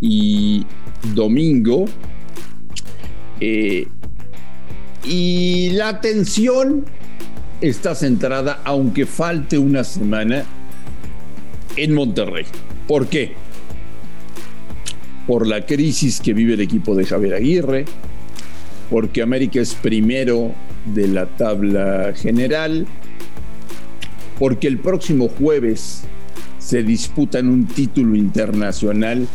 y 0.00 0.64
domingo. 1.14 1.86
Eh, 3.40 3.86
y 5.04 5.70
la 5.70 5.88
atención 5.88 6.84
está 7.60 7.94
centrada, 7.94 8.60
aunque 8.64 9.06
falte 9.06 9.58
una 9.58 9.84
semana, 9.84 10.44
en 11.76 11.94
Monterrey. 11.94 12.44
¿Por 12.86 13.06
qué? 13.06 13.34
por 15.28 15.46
la 15.46 15.66
crisis 15.66 16.22
que 16.22 16.32
vive 16.32 16.54
el 16.54 16.62
equipo 16.62 16.94
de 16.94 17.04
Javier 17.04 17.34
Aguirre, 17.34 17.84
porque 18.88 19.20
América 19.20 19.60
es 19.60 19.74
primero 19.74 20.54
de 20.86 21.06
la 21.06 21.26
tabla 21.26 22.14
general, 22.16 22.86
porque 24.38 24.68
el 24.68 24.78
próximo 24.78 25.28
jueves 25.28 26.04
se 26.58 26.82
disputa 26.82 27.40
en 27.40 27.48
un 27.48 27.66
título 27.66 28.16
internacional 28.16 29.28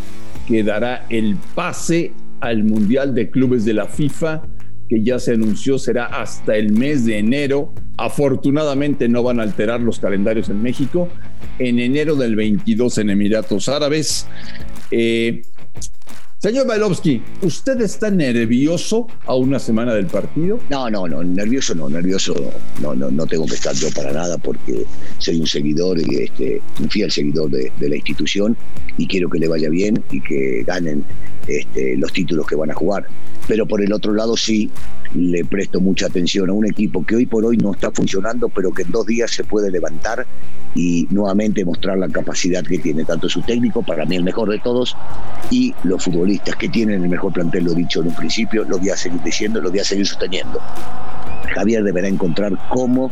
que 0.47 0.63
dará 0.63 1.05
el 1.11 1.37
pase 1.53 2.11
al 2.39 2.63
Mundial 2.63 3.13
de 3.13 3.29
Clubes 3.29 3.63
de 3.63 3.73
la 3.75 3.85
FIFA, 3.85 4.41
que 4.93 5.03
ya 5.03 5.17
se 5.17 5.33
anunció 5.33 5.79
será 5.79 6.05
hasta 6.05 6.55
el 6.55 6.71
mes 6.71 7.03
de 7.03 7.17
enero. 7.17 7.73
Afortunadamente 7.97 9.09
no 9.09 9.23
van 9.23 9.39
a 9.39 9.43
alterar 9.43 9.81
los 9.81 9.97
calendarios 9.97 10.49
en 10.49 10.61
México. 10.61 11.09
En 11.57 11.79
enero 11.79 12.15
del 12.15 12.35
22 12.35 12.99
en 12.99 13.09
Emiratos 13.09 13.69
Árabes. 13.69 14.27
Eh, 14.91 15.41
Señor 16.37 16.67
Bailovsky, 16.67 17.23
¿usted 17.41 17.79
está 17.81 18.11
nervioso 18.11 19.07
a 19.25 19.33
una 19.33 19.57
semana 19.57 19.95
del 19.95 20.07
partido? 20.07 20.59
No, 20.69 20.89
no, 20.89 21.07
no, 21.07 21.23
nervioso 21.23 21.73
no, 21.73 21.89
nervioso 21.89 22.35
no, 22.81 22.93
no, 22.93 23.09
no 23.09 23.25
tengo 23.25 23.45
que 23.45 23.55
estar 23.55 23.73
yo 23.73 23.89
para 23.95 24.11
nada 24.11 24.37
porque 24.37 24.83
soy 25.19 25.39
un 25.39 25.47
seguidor 25.47 25.97
este, 25.99 26.61
un 26.81 26.89
fiel 26.89 27.09
seguidor 27.09 27.49
de, 27.49 27.71
la 27.79 27.95
institución 27.95 28.57
y 28.97 29.07
quiero 29.07 29.29
que 29.29 29.39
le 29.39 29.47
vaya 29.47 29.69
bien 29.69 30.03
y 30.11 30.19
que 30.19 30.63
ganen 30.67 31.05
este, 31.47 31.97
los 31.97 32.11
títulos 32.13 32.47
que 32.47 32.55
van 32.55 32.71
a 32.71 32.73
jugar. 32.73 33.07
Pero 33.47 33.65
por 33.65 33.81
el 33.81 33.91
otro 33.91 34.13
lado 34.13 34.37
sí 34.37 34.69
le 35.13 35.45
presto 35.45 35.79
mucha 35.79 36.07
atención 36.07 36.49
a 36.49 36.53
un 36.53 36.65
equipo 36.65 37.05
que 37.05 37.15
hoy 37.15 37.25
por 37.25 37.45
hoy 37.45 37.57
no 37.57 37.73
está 37.73 37.91
funcionando, 37.91 38.49
pero 38.49 38.71
que 38.71 38.83
en 38.83 38.91
dos 38.91 39.05
días 39.05 39.31
se 39.31 39.43
puede 39.43 39.69
levantar 39.69 40.25
y 40.75 41.07
nuevamente 41.11 41.63
mostrar 41.63 41.97
la 41.97 42.09
capacidad 42.09 42.63
que 42.63 42.79
tiene 42.79 43.05
tanto 43.05 43.29
su 43.29 43.41
técnico, 43.41 43.83
para 43.83 44.05
mí 44.05 44.15
el 44.15 44.23
mejor 44.23 44.49
de 44.49 44.59
todos, 44.59 44.95
y 45.51 45.73
los 45.83 46.03
futbolistas 46.03 46.55
que 46.55 46.69
tienen 46.69 47.03
el 47.03 47.09
mejor 47.09 47.31
plantel, 47.33 47.65
lo 47.65 47.73
he 47.73 47.75
dicho 47.75 48.01
en 48.01 48.07
un 48.07 48.15
principio, 48.15 48.63
lo 48.63 48.79
voy 48.79 48.89
a 48.89 48.97
seguir 48.97 49.21
diciendo, 49.21 49.61
lo 49.61 49.69
voy 49.69 49.79
a 49.79 49.83
seguir 49.83 50.07
sosteniendo. 50.07 50.59
Javier 51.53 51.83
deberá 51.83 52.07
encontrar 52.07 52.53
cómo 52.69 53.11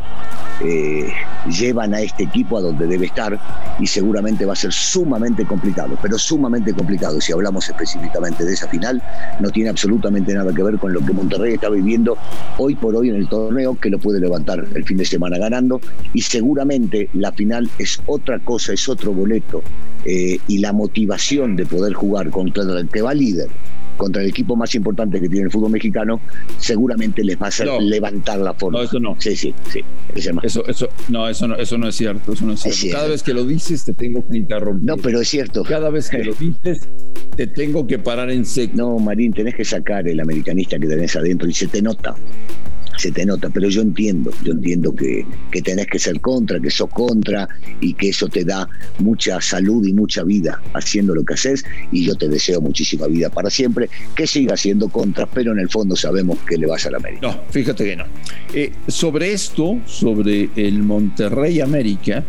eh, 0.60 1.08
llevan 1.48 1.94
a 1.94 2.00
este 2.00 2.24
equipo 2.24 2.58
a 2.58 2.60
donde 2.60 2.86
debe 2.86 3.06
estar 3.06 3.38
y 3.80 3.86
seguramente 3.86 4.44
va 4.44 4.52
a 4.52 4.56
ser 4.56 4.72
sumamente 4.72 5.44
complicado, 5.44 5.98
pero 6.00 6.18
sumamente 6.18 6.72
complicado. 6.72 7.20
Si 7.20 7.32
hablamos 7.32 7.68
específicamente 7.68 8.44
de 8.44 8.52
esa 8.52 8.68
final, 8.68 9.02
no 9.40 9.50
tiene 9.50 9.70
absolutamente 9.70 10.34
nada 10.34 10.52
que 10.54 10.62
ver 10.62 10.78
con 10.78 10.92
lo 10.92 11.00
que 11.00 11.12
Monterrey 11.12 11.54
está 11.54 11.68
viviendo 11.68 12.16
hoy 12.58 12.74
por 12.74 12.94
hoy 12.94 13.10
en 13.10 13.16
el 13.16 13.28
torneo, 13.28 13.76
que 13.80 13.90
lo 13.90 13.98
puede 13.98 14.20
levantar 14.20 14.64
el 14.74 14.84
fin 14.84 14.98
de 14.98 15.04
semana 15.04 15.38
ganando 15.38 15.80
y 16.12 16.22
seguramente 16.22 17.08
la 17.14 17.32
final 17.32 17.68
es 17.78 18.00
otra 18.06 18.38
cosa, 18.38 18.72
es 18.72 18.88
otro 18.88 19.12
boleto 19.12 19.62
eh, 20.04 20.38
y 20.46 20.58
la 20.58 20.72
motivación 20.72 21.56
de 21.56 21.66
poder 21.66 21.94
jugar 21.94 22.30
contra 22.30 22.62
el 22.62 22.88
que 22.88 23.02
va 23.02 23.14
líder 23.14 23.48
contra 24.02 24.20
el 24.20 24.28
equipo 24.28 24.56
más 24.56 24.74
importante 24.74 25.20
que 25.20 25.28
tiene 25.28 25.46
el 25.46 25.50
fútbol 25.52 25.70
mexicano, 25.70 26.20
seguramente 26.58 27.22
les 27.22 27.40
va 27.40 27.46
a 27.46 27.48
hacer 27.48 27.68
levantar 27.80 28.40
la 28.40 28.52
forma. 28.52 28.80
No, 28.80 28.84
eso 28.84 28.98
no. 28.98 29.16
Sí, 29.20 29.36
sí, 29.36 29.54
sí. 29.70 29.80
Eso, 30.42 30.66
eso, 30.66 30.88
no, 31.08 31.28
eso 31.28 31.46
no, 31.46 31.54
eso 31.54 31.78
no 31.78 31.88
es 31.88 31.94
cierto. 31.94 32.32
Eso 32.32 32.44
no 32.44 32.54
es 32.54 32.60
cierto. 32.60 32.96
Cada 32.96 33.08
vez 33.08 33.22
que 33.22 33.32
lo 33.32 33.44
dices 33.44 33.84
te 33.84 33.94
tengo 33.94 34.26
que 34.28 34.38
interrumpir. 34.38 34.84
No, 34.84 34.96
pero 34.96 35.20
es 35.20 35.28
cierto. 35.28 35.62
Cada 35.62 35.90
vez 35.90 36.10
que 36.10 36.24
lo 36.24 36.34
dices 36.34 36.88
te 37.36 37.46
tengo 37.46 37.86
que 37.86 37.98
parar 37.98 38.30
en 38.30 38.44
seco. 38.44 38.72
No, 38.74 38.98
Marín, 38.98 39.32
tenés 39.32 39.54
que 39.54 39.64
sacar 39.64 40.08
el 40.08 40.18
americanista 40.18 40.78
que 40.78 40.88
tenés 40.88 41.14
adentro 41.14 41.48
y 41.48 41.54
se 41.54 41.68
te 41.68 41.80
nota 41.80 42.16
se 42.96 43.10
te 43.10 43.24
nota, 43.24 43.50
pero 43.50 43.68
yo 43.68 43.82
entiendo, 43.82 44.30
yo 44.44 44.52
entiendo 44.52 44.94
que, 44.94 45.26
que 45.50 45.62
tenés 45.62 45.86
que 45.86 45.98
ser 45.98 46.20
contra, 46.20 46.60
que 46.60 46.70
sos 46.70 46.90
contra 46.90 47.48
y 47.80 47.94
que 47.94 48.10
eso 48.10 48.28
te 48.28 48.44
da 48.44 48.68
mucha 48.98 49.40
salud 49.40 49.84
y 49.86 49.92
mucha 49.92 50.22
vida 50.22 50.60
haciendo 50.74 51.14
lo 51.14 51.24
que 51.24 51.34
haces 51.34 51.64
y 51.90 52.04
yo 52.04 52.14
te 52.14 52.28
deseo 52.28 52.60
muchísima 52.60 53.06
vida 53.06 53.30
para 53.30 53.50
siempre, 53.50 53.88
que 54.14 54.26
siga 54.26 54.56
siendo 54.56 54.88
contra, 54.88 55.26
pero 55.26 55.52
en 55.52 55.58
el 55.58 55.68
fondo 55.68 55.96
sabemos 55.96 56.38
que 56.48 56.56
le 56.56 56.66
vas 56.66 56.86
a 56.86 56.90
la 56.90 56.98
América. 56.98 57.28
No, 57.28 57.40
fíjate 57.50 57.84
que 57.84 57.96
no. 57.96 58.04
Eh, 58.54 58.72
sobre 58.88 59.32
esto, 59.32 59.80
sobre 59.86 60.50
el 60.56 60.82
Monterrey 60.82 61.60
América, 61.60 62.24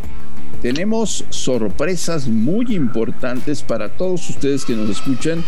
tenemos 0.62 1.26
sorpresas 1.30 2.30
muy 2.30 2.74
importantes 2.74 3.62
para 3.62 3.90
todos 3.90 4.30
ustedes 4.30 4.64
que 4.64 4.74
nos 4.74 4.90
escuchan 4.90 5.44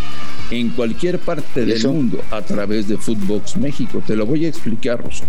en 0.51 0.69
cualquier 0.69 1.19
parte 1.19 1.65
del 1.65 1.87
mundo 1.87 2.21
a 2.31 2.41
través 2.41 2.87
de 2.87 2.97
Footbox 2.97 3.57
México. 3.57 4.01
Te 4.05 4.15
lo 4.15 4.25
voy 4.25 4.45
a 4.45 4.49
explicar, 4.49 5.03
Rosso. 5.03 5.23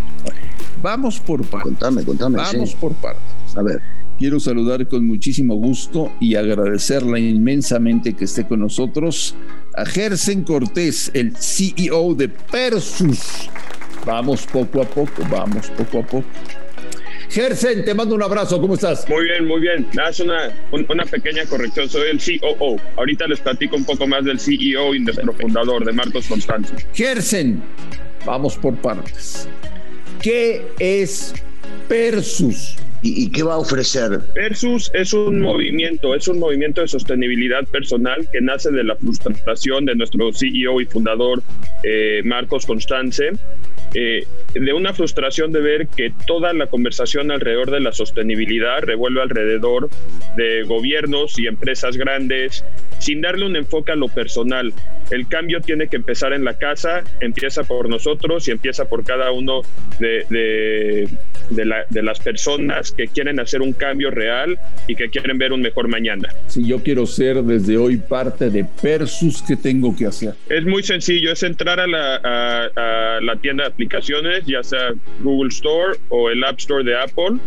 Vamos 0.82 1.20
por 1.20 1.44
partes. 1.44 1.72
Contame, 1.72 2.04
contame. 2.04 2.36
Vamos 2.38 2.74
por 2.74 2.94
partes. 2.94 3.56
A 3.56 3.62
ver. 3.62 3.80
Quiero 4.18 4.40
saludar 4.40 4.88
con 4.88 5.06
muchísimo 5.06 5.56
gusto 5.56 6.10
y 6.20 6.36
agradecerle 6.36 7.20
inmensamente 7.20 8.14
que 8.14 8.24
esté 8.24 8.46
con 8.46 8.60
nosotros 8.60 9.34
a 9.74 9.84
Gersen 9.84 10.42
Cortés, 10.42 11.10
el 11.12 11.36
CEO 11.36 12.14
de 12.14 12.30
Persus. 12.30 13.50
Vamos 14.06 14.46
poco 14.46 14.80
a 14.80 14.86
poco, 14.86 15.22
vamos 15.30 15.68
poco 15.76 15.98
a 15.98 16.02
poco. 16.02 16.24
Gersen, 17.30 17.84
te 17.84 17.94
mando 17.94 18.14
un 18.14 18.22
abrazo, 18.22 18.60
¿cómo 18.60 18.74
estás? 18.74 19.08
Muy 19.08 19.24
bien, 19.24 19.46
muy 19.46 19.60
bien. 19.60 19.86
Haz 20.02 20.20
una, 20.20 20.50
una 20.70 21.04
pequeña 21.04 21.44
corrección, 21.46 21.88
soy 21.88 22.10
el 22.10 22.40
COO. 22.40 22.76
Ahorita 22.96 23.26
les 23.26 23.40
platico 23.40 23.76
un 23.76 23.84
poco 23.84 24.06
más 24.06 24.24
del 24.24 24.38
CEO 24.38 24.94
y 24.94 25.00
nuestro 25.00 25.32
fundador, 25.32 25.84
de 25.84 25.92
Marcos 25.92 26.26
Constanzo. 26.26 26.74
Gersen, 26.94 27.62
vamos 28.24 28.56
por 28.56 28.74
partes. 28.76 29.48
¿Qué 30.22 30.66
es 30.78 31.34
Persus? 31.88 32.76
¿Y, 33.02 33.30
qué 33.30 33.42
va 33.42 33.54
a 33.54 33.58
ofrecer? 33.58 34.20
Persus 34.34 34.90
es 34.94 35.12
un 35.12 35.40
movimiento, 35.40 36.14
es 36.14 36.26
un 36.26 36.38
movimiento 36.38 36.80
de 36.80 36.88
sostenibilidad 36.88 37.64
personal 37.66 38.26
que 38.32 38.40
nace 38.40 38.70
de 38.72 38.82
la 38.82 38.96
frustración 38.96 39.84
de 39.84 39.94
nuestro 39.94 40.32
CEO 40.32 40.80
y 40.80 40.86
fundador 40.86 41.42
eh, 41.84 42.22
Marcos 42.24 42.66
Constance, 42.66 43.30
eh, 43.94 44.26
de 44.54 44.72
una 44.72 44.92
frustración 44.92 45.52
de 45.52 45.60
ver 45.60 45.88
que 45.88 46.12
toda 46.26 46.52
la 46.52 46.66
conversación 46.66 47.30
alrededor 47.30 47.70
de 47.70 47.80
la 47.80 47.92
sostenibilidad 47.92 48.80
revuelve 48.82 49.22
alrededor 49.22 49.88
de 50.36 50.62
gobiernos 50.64 51.38
y 51.38 51.46
empresas 51.46 51.96
grandes, 51.96 52.64
sin 52.98 53.20
darle 53.20 53.46
un 53.46 53.56
enfoque 53.56 53.92
a 53.92 53.96
lo 53.96 54.08
personal. 54.08 54.72
El 55.10 55.28
cambio 55.28 55.60
tiene 55.60 55.88
que 55.88 55.96
empezar 55.96 56.32
en 56.32 56.44
la 56.44 56.58
casa, 56.58 57.04
empieza 57.20 57.62
por 57.62 57.88
nosotros 57.88 58.48
y 58.48 58.50
empieza 58.50 58.88
por 58.88 59.04
cada 59.04 59.30
uno 59.30 59.62
de, 60.00 60.26
de, 60.30 61.08
las 61.50 62.20
personas 62.20 62.92
que 62.92 63.08
quieren 63.08 63.40
hacer 63.40 63.62
un 63.62 63.72
cambio 63.72 64.10
real 64.10 64.58
y 64.86 64.94
que 64.94 65.08
quieren 65.08 65.38
ver 65.38 65.52
un 65.52 65.60
mejor 65.60 65.88
mañana. 65.88 66.28
Si 66.46 66.66
yo 66.66 66.82
quiero 66.82 67.06
ser 67.06 67.42
desde 67.42 67.76
hoy 67.76 67.96
parte 67.96 68.50
de 68.50 68.64
Persus, 68.64 69.42
¿qué 69.42 69.56
tengo 69.56 69.94
que 69.96 70.06
hacer? 70.06 70.34
Es 70.48 70.64
muy 70.64 70.82
sencillo, 70.82 71.32
es 71.32 71.42
entrar 71.42 71.80
a 71.80 71.86
la, 71.86 72.16
a 72.24 73.20
la 73.20 73.36
tienda 73.36 73.64
de 73.64 73.70
aplicaciones, 73.70 74.44
ya 74.46 74.62
sea 74.62 74.94
Google 75.22 75.48
Store 75.48 75.98
o 76.08 76.30
el 76.30 76.42
App 76.44 76.58
Store 76.58 76.84
de 76.84 76.96
Apple 76.96 77.38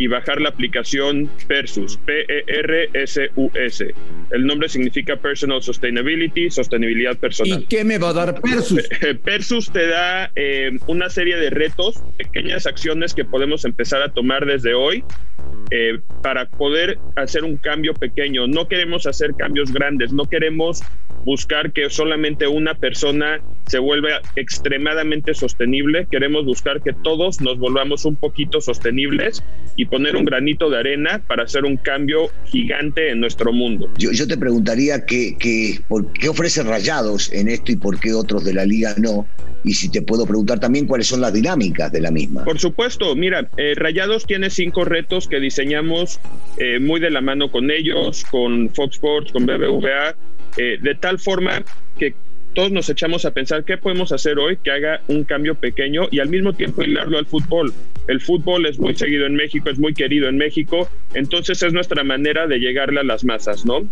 y 0.00 0.06
bajar 0.06 0.40
la 0.40 0.48
aplicación 0.48 1.30
Persus, 1.46 1.98
P-E-R-S-U-S. 2.06 3.94
El 4.30 4.46
nombre 4.46 4.70
significa 4.70 5.16
Personal 5.16 5.62
Sustainability, 5.62 6.50
sostenibilidad 6.50 7.18
personal. 7.18 7.60
¿Y 7.60 7.66
qué 7.66 7.84
me 7.84 7.98
va 7.98 8.08
a 8.08 8.12
dar 8.14 8.40
Persus? 8.40 8.88
Persus 9.24 9.70
te 9.70 9.86
da 9.88 10.32
eh, 10.36 10.78
una 10.86 11.10
serie 11.10 11.36
de 11.36 11.50
retos, 11.50 12.02
pequeñas 12.16 12.66
acciones 12.66 13.12
que 13.12 13.26
podemos 13.26 13.66
empezar 13.66 14.00
a 14.00 14.08
tomar 14.08 14.46
desde 14.46 14.72
hoy 14.72 15.04
eh, 15.70 16.00
para 16.22 16.46
poder 16.48 16.98
hacer 17.16 17.44
un 17.44 17.58
cambio 17.58 17.92
pequeño. 17.92 18.46
No 18.46 18.68
queremos 18.68 19.06
hacer 19.06 19.34
cambios 19.36 19.70
grandes, 19.70 20.14
no 20.14 20.24
queremos 20.24 20.82
buscar 21.26 21.72
que 21.72 21.90
solamente 21.90 22.46
una 22.46 22.74
persona 22.74 23.42
se 23.70 23.78
vuelva 23.78 24.20
extremadamente 24.34 25.32
sostenible, 25.32 26.08
queremos 26.10 26.44
buscar 26.44 26.82
que 26.82 26.92
todos 26.92 27.40
nos 27.40 27.56
volvamos 27.56 28.04
un 28.04 28.16
poquito 28.16 28.60
sostenibles 28.60 29.44
y 29.76 29.84
poner 29.84 30.16
un 30.16 30.24
granito 30.24 30.68
de 30.70 30.78
arena 30.78 31.22
para 31.28 31.44
hacer 31.44 31.64
un 31.64 31.76
cambio 31.76 32.30
gigante 32.46 33.10
en 33.10 33.20
nuestro 33.20 33.52
mundo. 33.52 33.88
Yo, 33.96 34.26
te 34.26 34.36
preguntaría 34.36 35.06
que, 35.06 35.78
por 35.86 36.12
qué 36.14 36.28
ofrece 36.28 36.64
Rayados 36.64 37.32
en 37.32 37.46
esto 37.46 37.70
y 37.70 37.76
por 37.76 38.00
qué 38.00 38.12
otros 38.12 38.44
de 38.44 38.54
la 38.54 38.66
liga 38.66 38.92
no, 38.98 39.28
y 39.62 39.74
si 39.74 39.88
te 39.88 40.02
puedo 40.02 40.26
preguntar 40.26 40.58
también 40.58 40.88
cuáles 40.88 41.06
son 41.06 41.20
las 41.20 41.32
dinámicas 41.32 41.92
de 41.92 42.00
la 42.00 42.10
misma. 42.10 42.42
Por 42.42 42.58
supuesto, 42.58 43.14
mira, 43.14 43.48
eh, 43.56 43.74
Rayados 43.76 44.26
tiene 44.26 44.50
cinco 44.50 44.84
retos 44.84 45.28
que 45.28 45.38
diseñamos 45.38 46.18
eh, 46.58 46.80
muy 46.80 46.98
de 46.98 47.10
la 47.10 47.20
mano 47.20 47.52
con 47.52 47.70
ellos, 47.70 48.24
con 48.32 48.68
Fox 48.74 48.96
Sports, 48.96 49.30
con 49.30 49.46
BBVA, 49.46 50.16
eh, 50.56 50.78
de 50.82 50.94
tal 50.96 51.20
forma 51.20 51.62
que 51.96 52.14
todos 52.54 52.72
nos 52.72 52.88
echamos 52.88 53.24
a 53.24 53.30
pensar 53.30 53.64
qué 53.64 53.76
podemos 53.76 54.12
hacer 54.12 54.38
hoy 54.38 54.56
que 54.56 54.70
haga 54.70 55.00
un 55.08 55.24
cambio 55.24 55.54
pequeño 55.54 56.08
y 56.10 56.20
al 56.20 56.28
mismo 56.28 56.52
tiempo 56.52 56.82
hilarlo 56.82 57.18
al 57.18 57.26
fútbol. 57.26 57.72
El 58.08 58.20
fútbol 58.20 58.66
es 58.66 58.78
muy 58.78 58.94
seguido 58.94 59.26
en 59.26 59.34
México, 59.34 59.70
es 59.70 59.78
muy 59.78 59.94
querido 59.94 60.28
en 60.28 60.36
México, 60.36 60.88
entonces 61.14 61.62
es 61.62 61.72
nuestra 61.72 62.02
manera 62.02 62.46
de 62.46 62.58
llegarle 62.58 63.00
a 63.00 63.04
las 63.04 63.24
masas, 63.24 63.64
¿no? 63.64 63.86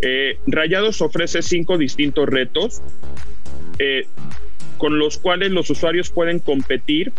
Eh, 0.00 0.38
Rayados 0.46 1.02
ofrece 1.02 1.42
cinco 1.42 1.76
distintos 1.76 2.26
retos 2.26 2.80
eh, 3.78 4.06
con 4.78 4.98
los 4.98 5.18
cuales 5.18 5.50
los 5.50 5.68
usuarios 5.68 6.10
pueden 6.10 6.38
competir 6.38 7.12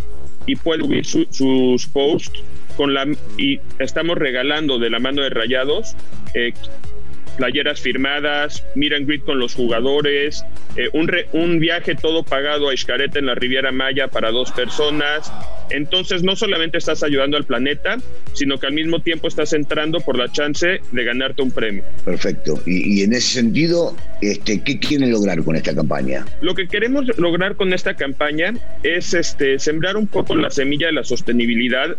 y 0.47 0.55
pueden 0.55 1.03
subir 1.03 1.27
sus 1.29 1.85
posts 1.87 2.43
con 2.75 2.95
la 2.95 3.05
y 3.37 3.59
estamos 3.77 4.17
regalando 4.17 4.79
de 4.79 4.89
la 4.89 4.97
mano 4.97 5.21
de 5.21 5.29
Rayados 5.29 5.95
playeras 7.37 7.81
firmadas, 7.81 8.63
meet 8.75 8.93
and 8.93 9.07
greet 9.07 9.23
con 9.23 9.39
los 9.39 9.53
jugadores, 9.53 10.43
eh, 10.75 10.89
un, 10.93 11.11
un 11.33 11.59
viaje 11.59 11.95
todo 11.95 12.23
pagado 12.23 12.69
a 12.69 12.77
Xcaret 12.77 13.15
en 13.15 13.25
la 13.25 13.35
Riviera 13.35 13.71
Maya 13.71 14.07
para 14.07 14.31
dos 14.31 14.51
personas. 14.51 15.31
Entonces 15.69 16.23
no 16.23 16.35
solamente 16.35 16.77
estás 16.77 17.03
ayudando 17.03 17.37
al 17.37 17.45
planeta, 17.45 17.97
sino 18.33 18.57
que 18.57 18.67
al 18.67 18.73
mismo 18.73 19.01
tiempo 19.01 19.27
estás 19.27 19.53
entrando 19.53 19.99
por 19.99 20.17
la 20.17 20.31
chance 20.31 20.81
de 20.91 21.03
ganarte 21.03 21.41
un 21.41 21.51
premio. 21.51 21.83
Perfecto. 22.03 22.61
Y, 22.65 23.03
en 23.03 23.13
ese 23.13 23.35
sentido, 23.35 23.95
este, 24.21 24.61
¿qué 24.61 24.79
quieren 24.79 25.11
lograr 25.11 25.43
con 25.43 25.55
esta 25.55 25.73
campaña? 25.73 26.25
Lo 26.41 26.55
que 26.55 26.67
queremos 26.67 27.05
lograr 27.17 27.55
con 27.55 27.73
esta 27.73 27.95
campaña 27.95 28.53
es 28.83 29.13
este, 29.13 29.59
sembrar 29.59 29.97
un 29.97 30.07
poco 30.07 30.35
la 30.35 30.49
semilla 30.49 30.87
de 30.87 30.93
la 30.93 31.03
sostenibilidad 31.03 31.95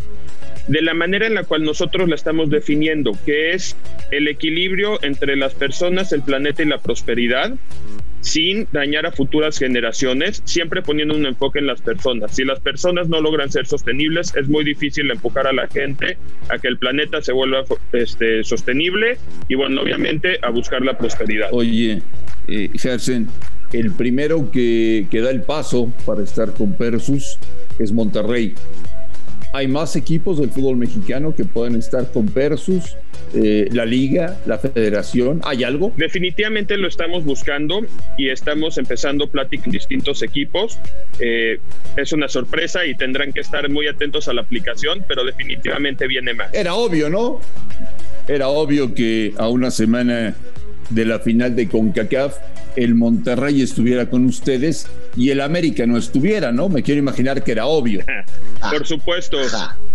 de 0.69 0.81
la 0.81 0.95
manera 0.95 1.27
en 1.27 1.35
la 1.35 1.45
cual 1.45 1.65
nosotros 1.65 2.09
la 2.09 2.15
estamos 2.15 2.51
definiendo, 2.51 3.19
que 3.27 3.53
es 3.53 3.77
el 4.11 4.29
equilibrio 4.29 5.03
entre 5.03 5.22
las 5.37 5.55
personas, 5.55 6.13
el 6.13 6.23
planeta 6.23 6.63
y 6.63 6.67
la 6.67 6.79
prosperidad, 6.79 7.53
sin 8.21 8.69
dañar 8.73 9.07
a 9.07 9.13
futuras 9.13 9.59
generaciones, 9.59 10.43
siempre 10.45 10.83
poniendo 10.83 11.15
un 11.15 11.27
enfoque 11.27 11.59
en 11.59 11.67
las 11.67 11.83
personas. 11.83 12.35
Si 12.35 12.45
las 12.45 12.61
personas 12.61 13.09
no 13.09 13.21
logran 13.21 13.51
ser 13.51 13.67
sostenibles, 13.67 14.35
es 14.37 14.49
muy 14.49 14.65
difícil 14.65 15.11
empujar 15.11 15.47
a 15.47 15.53
la 15.53 15.67
gente 15.67 16.17
a 16.49 16.59
que 16.59 16.69
el 16.69 16.79
planeta 16.79 17.21
se 17.21 17.33
vuelva 17.33 17.65
este, 17.93 18.45
sostenible 18.45 19.19
y, 19.49 19.57
bueno, 19.57 19.83
obviamente 19.83 20.39
a 20.43 20.51
buscar 20.51 20.83
la 20.83 20.97
prosperidad. 20.97 21.49
Oye, 21.53 22.03
eh, 22.49 22.71
el 23.73 23.91
primero 23.93 24.51
que, 24.51 25.07
que 25.11 25.21
da 25.21 25.31
el 25.31 25.43
paso 25.43 25.93
para 26.07 26.23
estar 26.23 26.53
con 26.53 26.75
Persus 26.75 27.39
es 27.79 27.91
Monterrey 27.91 28.55
hay 29.53 29.69
más 29.69 29.97
equipos 29.97 30.39
del 30.39 30.51
fútbol 30.51 30.77
mexicano 30.77 31.35
que 31.35 31.45
pueden 31.45 31.77
estar 31.77 32.11
con 32.11 32.27
Persus, 32.27 32.97
eh, 33.35 33.69
la 33.73 33.85
liga, 33.85 34.39
la 34.47 34.59
federación. 34.59 35.41
¿Hay 35.45 35.63
algo? 35.65 35.93
Definitivamente 35.97 36.77
lo 36.79 36.89
estamos 36.89 37.25
buscando 37.25 37.81
y 38.17 38.31
estamos 38.31 38.79
empezando 38.79 39.29
plática 39.29 39.65
en 39.67 39.73
distintos 39.73 40.23
equipos. 40.23 40.79
Eh, 41.21 41.59
es 41.97 42.13
una 42.13 42.29
sorpresa 42.29 42.87
y 42.87 42.95
tendrán 42.95 43.33
que 43.33 43.41
estar 43.41 43.69
muy 43.69 43.87
atentos 43.87 44.29
a 44.29 44.33
la 44.33 44.43
aplicación, 44.43 45.05
pero 45.07 45.25
definitivamente 45.25 46.07
viene 46.07 46.33
más. 46.35 46.53
Era 46.55 46.75
obvio, 46.75 47.11
¿no? 47.11 47.41
Era 48.29 48.49
obvio 48.49 48.95
que 48.95 49.35
a 49.37 49.49
una 49.49 49.71
semana 49.71 50.35
de 50.95 51.05
la 51.05 51.19
final 51.19 51.57
de 51.57 51.69
CONCACAF 51.69 52.37
el 52.77 52.95
Monterrey 52.95 53.63
estuviera 53.63 54.09
con 54.09 54.25
ustedes 54.25 54.87
y 55.17 55.31
el 55.31 55.41
América 55.41 55.87
no 55.87 55.99
estuviera, 55.99 56.53
¿no? 56.53 56.69
Me 56.69 56.83
quiero 56.83 56.99
imaginar 56.99 57.45
que 57.45 57.53
era 57.53 57.67
obvio. 57.67 58.05
por 58.61 58.87
supuesto. 58.87 59.39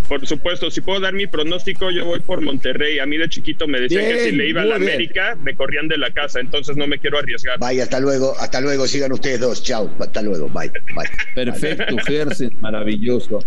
Por 0.08 0.26
supuesto, 0.26 0.72
si 0.72 0.82
puedo 0.82 1.02
dar 1.02 1.14
mi 1.14 1.28
pronóstico, 1.28 1.92
yo 1.92 2.06
voy 2.06 2.22
por 2.22 2.42
Monterrey. 2.42 3.00
A 3.00 3.06
mí 3.06 3.18
de 3.18 3.28
chiquito 3.28 3.68
me 3.68 3.80
decían 3.80 4.06
que 4.06 4.20
si 4.26 4.32
le 4.32 4.48
iba 4.48 4.62
a 4.62 4.66
la 4.66 4.76
América, 4.76 5.36
me 5.44 5.54
corrían 5.56 5.88
de 5.88 5.98
la 5.98 6.12
casa, 6.12 6.40
entonces 6.40 6.78
no 6.78 6.88
me 6.88 6.98
quiero 7.00 7.20
arriesgar. 7.20 7.60
Vaya, 7.60 7.84
hasta 7.84 8.00
luego, 8.00 8.34
hasta 8.40 8.62
luego, 8.62 8.88
sigan 8.88 9.12
ustedes 9.12 9.40
dos, 9.40 9.64
chao, 9.64 9.92
hasta 10.00 10.22
luego, 10.22 10.48
bye, 10.50 10.72
bye. 10.96 11.10
Perfecto, 11.36 11.98
Gersen, 12.06 12.56
maravilloso. 12.62 13.40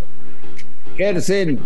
Gersen, 0.98 1.58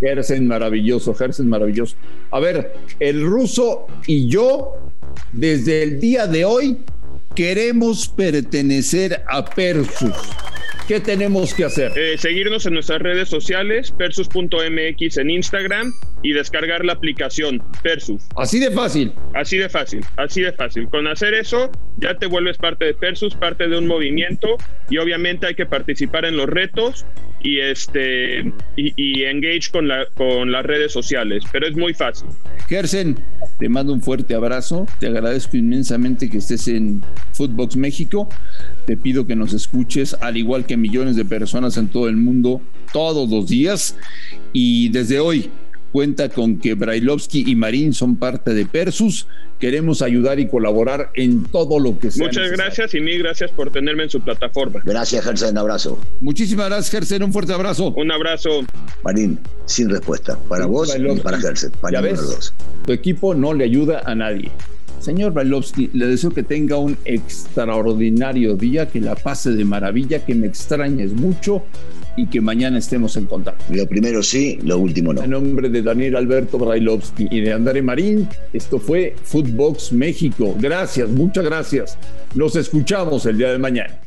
Gersen, 0.00 0.48
maravilloso, 0.48 1.14
Gersen, 1.14 1.48
maravilloso. 1.48 1.96
A 2.32 2.40
ver, 2.40 2.74
el 2.98 3.24
ruso 3.24 3.86
y 4.06 4.28
yo, 4.28 4.90
desde 5.32 5.82
el 5.82 6.00
día 6.00 6.26
de 6.26 6.44
hoy, 6.44 6.78
queremos 7.34 8.08
pertenecer 8.08 9.22
a 9.28 9.44
Persus. 9.44 10.14
¿Qué 10.86 11.00
tenemos 11.00 11.54
que 11.54 11.64
hacer? 11.64 11.92
Eh, 11.96 12.18
seguirnos 12.18 12.66
en 12.66 12.74
nuestras 12.74 13.00
redes 13.00 13.30
sociales, 13.30 13.90
persus.mx 13.90 15.16
en 15.16 15.30
Instagram 15.30 15.94
y 16.22 16.32
descargar 16.32 16.84
la 16.84 16.92
aplicación 16.92 17.62
Persus. 17.82 18.22
Así 18.36 18.58
de 18.58 18.70
fácil. 18.70 19.12
Así 19.32 19.56
de 19.56 19.70
fácil, 19.70 20.04
así 20.16 20.42
de 20.42 20.52
fácil. 20.52 20.86
Con 20.90 21.06
hacer 21.06 21.32
eso 21.32 21.70
ya 21.96 22.18
te 22.18 22.26
vuelves 22.26 22.58
parte 22.58 22.84
de 22.84 22.94
Persus, 22.94 23.34
parte 23.34 23.68
de 23.68 23.78
un 23.78 23.86
movimiento 23.86 24.58
y 24.90 24.98
obviamente 24.98 25.46
hay 25.46 25.54
que 25.54 25.66
participar 25.66 26.24
en 26.24 26.36
los 26.36 26.48
retos 26.48 27.06
y 27.40 27.60
este 27.60 28.52
y, 28.76 29.22
engage 29.24 29.70
con, 29.70 29.86
la, 29.86 30.06
con 30.14 30.50
las 30.50 30.64
redes 30.64 30.92
sociales, 30.92 31.44
pero 31.52 31.66
es 31.66 31.76
muy 31.76 31.92
fácil. 31.92 32.28
Gersen, 32.68 33.18
te 33.58 33.68
mando 33.68 33.92
un 33.92 34.00
fuerte 34.00 34.34
abrazo, 34.34 34.86
te 34.98 35.06
agradezco 35.06 35.56
inmensamente 35.56 36.30
que 36.30 36.38
estés 36.38 36.68
en 36.68 37.02
Footbox 37.32 37.76
México, 37.76 38.28
te 38.86 38.96
pido 38.96 39.26
que 39.26 39.36
nos 39.36 39.52
escuches 39.52 40.14
al 40.20 40.36
igual 40.36 40.64
que 40.64 40.73
millones 40.76 41.16
de 41.16 41.24
personas 41.24 41.76
en 41.76 41.88
todo 41.88 42.08
el 42.08 42.16
mundo 42.16 42.60
todos 42.92 43.28
los 43.28 43.48
días 43.48 43.96
y 44.52 44.88
desde 44.90 45.18
hoy 45.18 45.50
cuenta 45.94 46.28
con 46.28 46.58
que 46.58 46.74
Brailovsky 46.74 47.44
y 47.46 47.54
Marín 47.54 47.92
son 47.92 48.16
parte 48.16 48.52
de 48.52 48.66
Persus. 48.66 49.28
Queremos 49.60 50.02
ayudar 50.02 50.40
y 50.40 50.48
colaborar 50.48 51.10
en 51.14 51.44
todo 51.44 51.78
lo 51.78 51.98
que 52.00 52.10
sea. 52.10 52.26
Muchas 52.26 52.50
gracias 52.50 52.94
y 52.94 53.00
mil 53.00 53.22
gracias 53.22 53.52
por 53.52 53.70
tenerme 53.70 54.02
en 54.02 54.10
su 54.10 54.20
plataforma. 54.20 54.80
Gracias, 54.84 55.24
Gersen. 55.24 55.50
Un 55.50 55.58
abrazo. 55.58 56.00
Muchísimas 56.20 56.66
gracias, 56.66 56.90
Gersen. 56.90 57.22
Un 57.22 57.32
fuerte 57.32 57.52
abrazo. 57.52 57.94
Un 57.96 58.10
abrazo. 58.10 58.64
Marín, 59.04 59.38
sin 59.66 59.88
respuesta. 59.88 60.36
Para 60.48 60.66
vos 60.66 60.92
y 60.98 61.20
para 61.20 61.38
Gersen. 61.38 61.70
Para 61.80 61.94
¿Ya 61.94 62.00
ves? 62.00 62.52
Tu 62.84 62.92
equipo 62.92 63.32
no 63.32 63.54
le 63.54 63.64
ayuda 63.64 64.02
a 64.04 64.16
nadie. 64.16 64.50
Señor 65.00 65.32
Brailovsky, 65.32 65.90
le 65.92 66.06
deseo 66.06 66.30
que 66.30 66.42
tenga 66.42 66.78
un 66.78 66.96
extraordinario 67.04 68.56
día, 68.56 68.88
que 68.88 69.00
la 69.00 69.14
pase 69.14 69.52
de 69.52 69.64
maravilla, 69.64 70.24
que 70.24 70.34
me 70.34 70.46
extrañes 70.46 71.12
mucho 71.12 71.62
y 72.16 72.26
que 72.26 72.40
mañana 72.40 72.78
estemos 72.78 73.16
en 73.16 73.26
contacto. 73.26 73.64
Lo 73.70 73.86
primero 73.86 74.22
sí, 74.22 74.58
lo 74.62 74.78
último 74.78 75.12
no. 75.12 75.22
En 75.22 75.30
nombre 75.30 75.68
de 75.68 75.82
Daniel 75.82 76.16
Alberto 76.16 76.58
Brailovsky 76.58 77.28
y 77.30 77.40
de 77.40 77.52
André 77.52 77.82
Marín, 77.82 78.28
esto 78.52 78.78
fue 78.78 79.14
Footbox 79.22 79.92
México. 79.92 80.54
Gracias, 80.58 81.08
muchas 81.08 81.44
gracias. 81.44 81.98
Nos 82.34 82.56
escuchamos 82.56 83.26
el 83.26 83.38
día 83.38 83.50
de 83.50 83.58
mañana. 83.58 84.00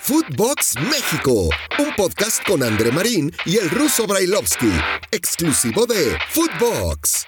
Footbox 0.00 0.74
México, 0.90 1.48
un 1.78 1.94
podcast 1.96 2.42
con 2.46 2.62
André 2.62 2.90
Marín 2.90 3.32
y 3.44 3.56
el 3.56 3.70
ruso 3.70 4.06
Brailovsky, 4.06 4.72
exclusivo 5.12 5.86
de 5.86 6.16
Footbox. 6.30 7.26